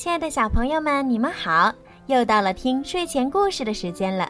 [0.00, 1.70] 亲爱的小朋友们，你们好！
[2.06, 4.26] 又到了听睡前故事的时间了，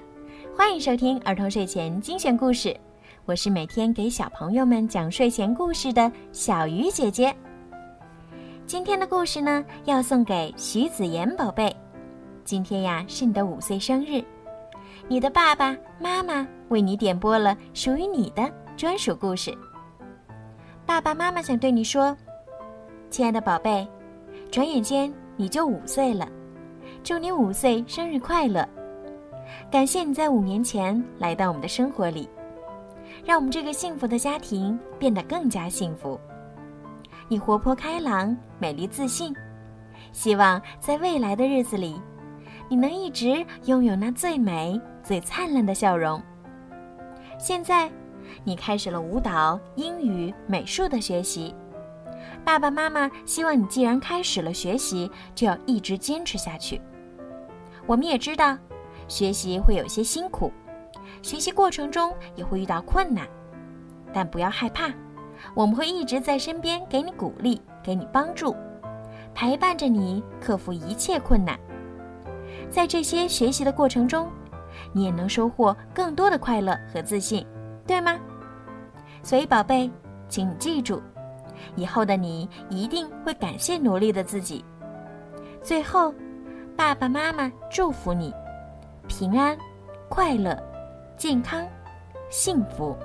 [0.56, 2.76] 欢迎收听儿童睡前精选故事。
[3.24, 7.32] 我是每天给小朋友们讲睡前故事的小鱼姐姐。
[8.66, 11.72] 今天的故事呢，要送给徐子言宝贝。
[12.44, 14.24] 今天呀，是你的五岁生日，
[15.06, 18.42] 你的爸爸妈妈为你点播了属于你的
[18.76, 19.56] 专属故事。
[20.84, 22.16] 爸爸妈妈想对你说，
[23.08, 23.86] 亲爱的宝贝，
[24.50, 25.14] 转眼间。
[25.40, 26.28] 你就五岁了，
[27.02, 28.68] 祝你五岁生日快乐！
[29.70, 32.28] 感谢你在五年前来到我们的生活里，
[33.24, 36.20] 让我们这个幸福的家庭变得更加幸福。
[37.26, 39.34] 你活泼开朗、美丽自信，
[40.12, 41.98] 希望在未来的日子里，
[42.68, 46.22] 你能一直拥有那最美、最灿烂的笑容。
[47.38, 47.90] 现在，
[48.44, 51.54] 你开始了舞蹈、英语、美术的学习。
[52.44, 56.80] 爸爸妈妈希望你既然开始了学习，就要一直坚持下去。
[57.86, 58.56] 我们也知道，
[59.08, 60.52] 学习会有些辛苦，
[61.22, 63.26] 学习过程中也会遇到困难，
[64.12, 64.90] 但不要害怕，
[65.54, 68.54] 我们会一直在身边给你鼓励，给你帮助，
[69.34, 71.58] 陪伴着你克服一切困难。
[72.68, 74.30] 在这些学习的过程中，
[74.92, 77.46] 你也能收获更多的快乐和自信，
[77.86, 78.18] 对吗？
[79.22, 79.90] 所以，宝贝，
[80.28, 81.02] 请你记住。
[81.76, 84.64] 以后的你一定会感谢努力的自己。
[85.62, 86.14] 最后，
[86.76, 88.32] 爸爸妈妈祝福你
[89.06, 89.56] 平安、
[90.08, 90.58] 快乐、
[91.16, 91.66] 健康、
[92.30, 92.96] 幸福。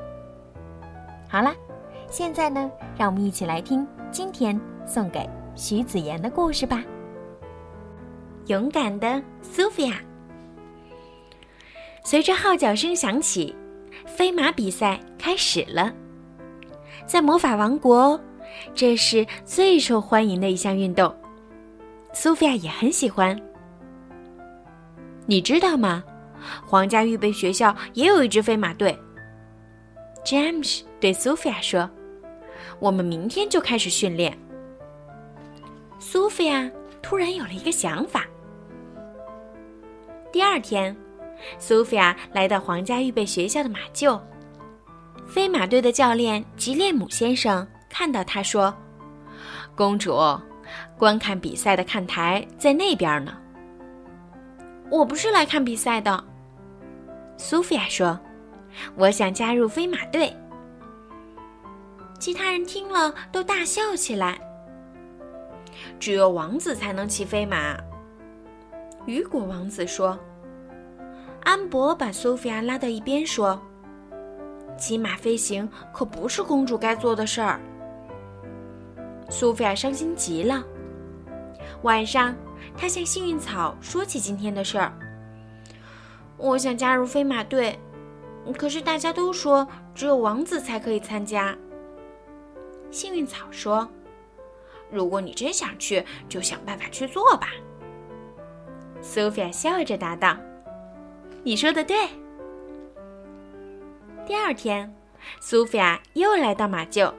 [1.28, 1.54] 好啦，
[2.10, 6.84] 现在呢，让我们一起来听今天送给徐子言的故事吧。
[8.48, 10.00] 勇敢的苏菲亚。
[12.04, 13.54] 随着号角声响起，
[14.06, 15.92] 飞马比赛开始了。
[17.06, 18.20] 在魔法王国。
[18.74, 21.14] 这是最受欢迎的一项运动，
[22.14, 23.40] 苏菲亚也很喜欢。
[25.26, 26.04] 你知道吗？
[26.66, 28.98] 皇家预备学校也有一支飞马队。
[30.24, 31.90] 詹姆斯对苏菲亚说
[32.80, 34.38] ：“我们明天就开始训练。”
[35.98, 36.70] 苏菲亚
[37.02, 38.26] 突然有了一个想法。
[40.32, 40.96] 第二天，
[41.58, 44.20] 苏菲亚来到皇家预备学校的马厩，
[45.28, 47.68] 飞马队的教练吉列姆先生。
[47.98, 48.76] 看到他说
[49.74, 50.20] ：“公主，
[50.98, 53.38] 观看比赛的看台在那边呢。”
[54.92, 56.22] 我不是来看比赛的，
[57.38, 58.20] 苏菲亚说
[58.98, 60.36] ：“我想加入飞马队。”
[62.20, 64.38] 其他人听了都大笑起来。
[65.98, 67.78] 只有王子才能骑飞马，
[69.06, 70.20] 雨果王子说。
[71.46, 73.58] 安博把苏菲亚拉到一边说
[74.78, 77.58] ：“骑马飞行可不是公主该做的事儿。”
[79.38, 80.64] 苏菲亚伤心极了。
[81.82, 82.34] 晚上，
[82.78, 84.98] 她向幸运草说起今天的事儿。
[86.38, 87.78] 我想加入飞马队，
[88.58, 91.54] 可是大家都说只有王子才可以参加。
[92.90, 93.86] 幸运草说
[94.90, 97.50] ：“如果你真想去，就想办法去做吧。”
[99.04, 100.38] 苏菲亚笑着答道
[101.44, 102.08] ：“你说的对。”
[104.26, 104.96] 第二天，
[105.42, 107.14] 苏菲亚又来到马厩。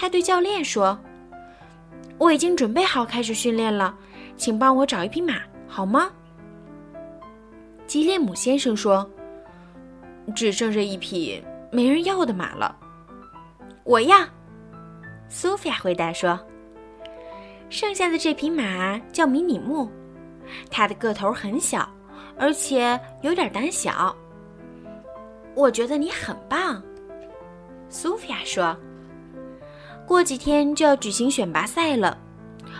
[0.00, 0.98] 他对教练说
[2.16, 3.94] ：“我已经准备好开始训练了，
[4.34, 5.34] 请帮我找一匹马，
[5.68, 6.10] 好吗？”
[7.86, 9.06] 吉列姆先生说
[10.34, 12.74] ：“只剩下一匹没人要的马了。”
[13.84, 14.16] 我要。
[15.28, 16.40] 苏菲亚回答说
[17.68, 19.90] ：“剩下的这匹马叫迷你木，
[20.70, 21.86] 它的个头很小，
[22.38, 24.16] 而且有点胆小。”
[25.54, 26.82] 我觉得你很棒，
[27.90, 28.74] 苏菲亚说。
[30.10, 32.18] 过几天就要举行选拔赛了，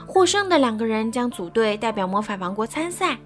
[0.04, 3.16] 获胜的两个人将组队代表魔法王国参赛。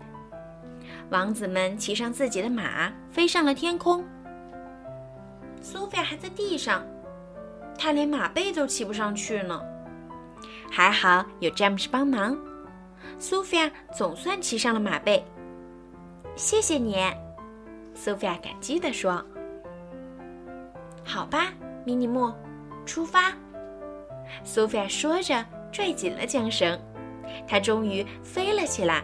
[1.08, 4.04] 王子们骑上自己的马，飞上了天空。
[5.62, 6.84] 苏菲亚还在地上，
[7.78, 9.58] 她连马背都骑不上去呢。
[10.70, 12.36] 还好有詹姆斯帮忙，
[13.18, 15.24] 苏菲亚总算骑上了马背。
[16.36, 16.98] 谢谢你，
[17.94, 19.24] 苏菲亚感激地说。
[21.02, 21.46] 好吧，
[21.86, 22.30] 迷你木，
[22.84, 23.32] 出发。
[24.42, 26.78] 苏菲亚说着，拽紧了缰绳，
[27.46, 29.02] 她终于飞了起来。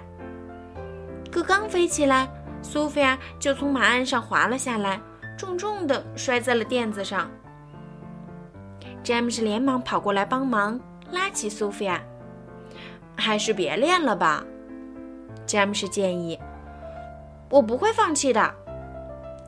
[1.31, 2.29] 可刚飞起来，
[2.63, 5.01] 苏菲亚就从马鞍上滑了下来，
[5.39, 7.31] 重重的摔在了垫子上。
[9.03, 10.79] 詹姆斯连忙跑过来帮忙，
[11.11, 12.03] 拉起苏菲亚。
[13.17, 14.45] 还是别练了吧，
[15.47, 16.39] 詹姆斯建议。
[17.49, 18.55] 我不会放弃的，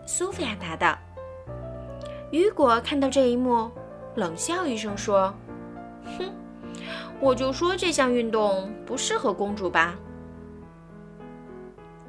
[0.07, 0.99] 苏菲亚答道。
[2.31, 3.71] 雨果看到这一幕，
[4.15, 5.35] 冷笑一声说。
[6.19, 6.33] 哼，
[7.21, 9.95] 我就说这项运动不适合公主吧。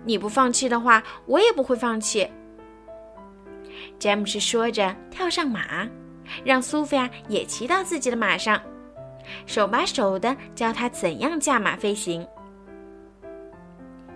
[0.06, 2.30] 你不放弃的话，我也不会放弃。
[3.98, 5.88] 詹姆斯说着，跳上马，
[6.44, 8.62] 让苏菲亚也骑到自己的马上，
[9.46, 12.28] 手把手的教她怎样驾马飞行。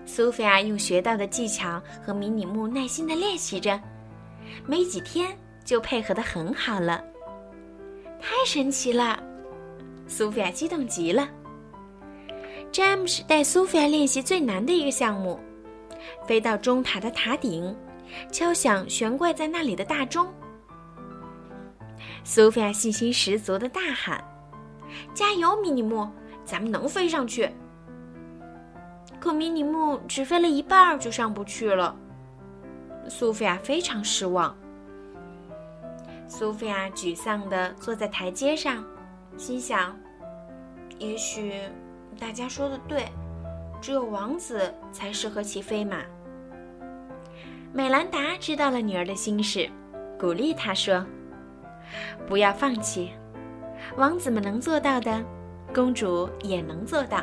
[0.06, 3.80] 苏菲亚用学到的技巧和迷你木耐心的练习着，
[4.66, 7.04] 没几天就配合的很好了。
[8.20, 9.22] 太神奇了！
[10.08, 11.28] 苏菲亚激动极了。
[12.72, 15.40] 詹姆斯带苏菲亚练习最难的一个项目。
[16.26, 17.76] 飞到钟塔的塔顶，
[18.32, 20.28] 敲响悬挂在那里的大钟。
[22.24, 24.24] 苏菲亚信心十足的大喊
[25.14, 26.08] ：“加油，米尼木，
[26.46, 27.50] 咱们能飞上去！”
[29.20, 31.96] 可米尼木只飞了一半就上不去了。
[33.10, 34.56] 苏菲亚非常失望。
[36.28, 38.84] 苏菲亚沮丧地坐在台阶上，
[39.36, 39.98] 心想
[41.00, 41.54] ：“也许
[42.20, 43.06] 大家说的对。”
[43.80, 46.02] 只有王子才适合骑飞马。
[47.72, 49.70] 美兰达知道了女儿的心事，
[50.20, 51.06] 鼓励她说
[52.28, 53.12] ：“不要放弃，
[53.96, 55.24] 王子们能做到的，
[55.76, 57.22] 公主也能做到。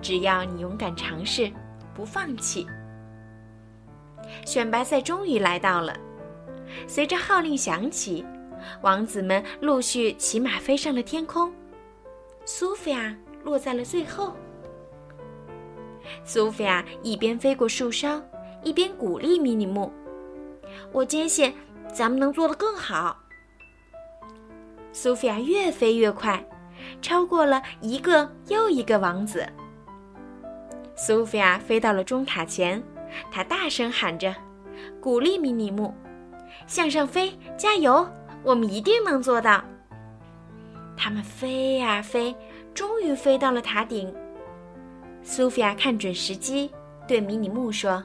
[0.00, 1.48] 只要你勇敢尝试，
[1.94, 2.66] 不放弃。”
[4.44, 5.94] 选拔赛终于来到了，
[6.88, 8.26] 随着号令响起，
[8.80, 11.52] 王子们陆续骑马飞上了天空，
[12.44, 14.34] 苏菲亚落在了最后。
[16.24, 18.20] 苏菲亚一边飞过树梢，
[18.62, 19.92] 一边鼓励米尼木
[20.92, 21.54] ：“我坚信
[21.92, 23.18] 咱们能做得更好。”
[24.92, 26.44] 苏菲亚越飞越快，
[27.00, 29.46] 超过了一个又一个王子。
[30.94, 32.82] 苏菲亚飞到了钟塔前，
[33.30, 34.34] 她大声喊着，
[35.00, 35.94] 鼓励米尼木
[36.66, 38.06] ：“向上飞，加油！
[38.42, 39.62] 我们一定能做到。”
[40.96, 42.34] 他们飞呀飞，
[42.74, 44.12] 终于飞到了塔顶。
[45.22, 46.70] 苏菲亚看准时机，
[47.06, 48.02] 对迷你木说：“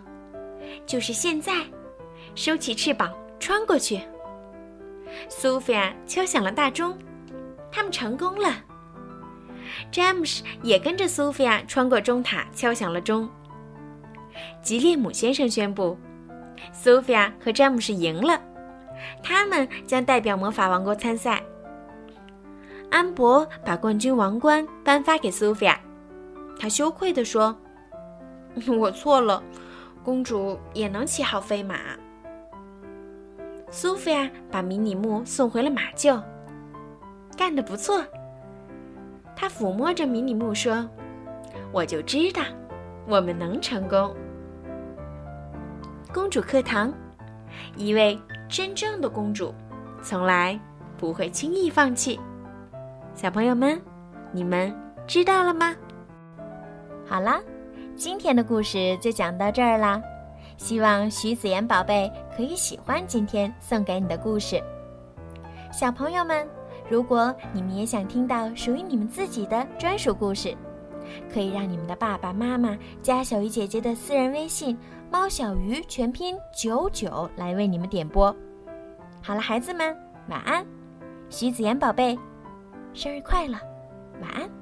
[0.86, 1.54] 就是现在，
[2.36, 4.02] 收起翅膀，穿过去。”
[5.30, 6.98] 苏菲亚敲响了大钟，
[7.72, 8.54] 他们成功了。
[9.92, 13.30] 詹姆斯也跟着苏菲亚穿过钟塔，敲响了钟。
[14.62, 15.98] 吉列姆先生宣布，
[16.72, 18.42] 苏菲亚和詹姆斯赢了，
[19.22, 21.42] 他们将代表魔法王国参赛。
[22.90, 25.80] 安博把冠军王冠颁发给苏菲亚。
[26.60, 27.56] 他羞愧地说
[28.80, 29.44] ：“我错了，
[30.04, 31.76] 公主也能骑好飞马。”
[33.70, 36.24] 苏菲亚把迷你木送回了马厩，
[37.38, 38.04] 干得不错。
[39.36, 40.90] 她抚摸着迷你木说
[41.72, 42.42] ：“我就知道，
[43.06, 44.16] 我们能成功。”
[46.14, 46.92] 公主课堂，
[47.76, 48.18] 一位
[48.50, 49.54] 真正的公主，
[50.02, 50.60] 从来
[50.98, 52.20] 不会轻易放弃。
[53.14, 53.80] 小朋友们，
[54.32, 54.74] 你们
[55.06, 55.76] 知道了吗？
[57.06, 57.42] 好啦，
[57.96, 60.02] 今天的故事就讲到这儿啦。
[60.58, 64.62] 希望徐子言宝贝可以喜欢今天送给你的故事。
[65.72, 66.48] 小朋友们，
[66.90, 70.56] 如果你们也想听到属于你们自己的专属故事，
[71.34, 74.78] 可以让你们的爸爸妈妈加小鱼姐姐的私人微信
[75.12, 78.36] “猫小鱼”全拼九九来为你们点播。
[79.22, 79.96] 好了，孩子们，
[80.30, 80.66] 晚安。
[81.30, 82.18] 徐子言宝贝，
[82.94, 83.58] 生日快乐，
[84.22, 84.57] 晚安。